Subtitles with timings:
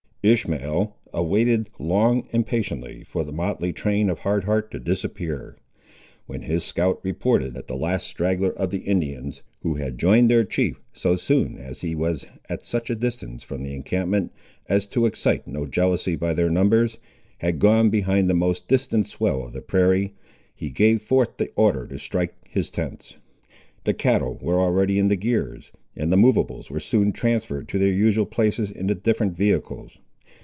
[0.23, 5.57] Ishmael awaited long and patiently for the motley train of Hard Heart to disappear.
[6.27, 10.43] When his scout reported that the last straggler of the Indians, who had joined their
[10.43, 14.31] chief so soon as he was at such a distance from the encampment
[14.69, 16.99] as to excite no jealousy by their numbers,
[17.39, 20.13] had gone behind the most distant swell of the prairie,
[20.53, 23.15] he gave forth the order to strike his tents.
[23.85, 27.87] The cattle were already in the gears, and the movables were soon transferred to their
[27.91, 29.97] usual places in the different vehicles.